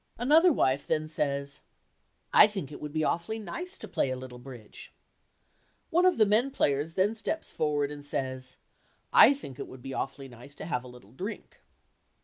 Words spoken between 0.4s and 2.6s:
wife then says, "I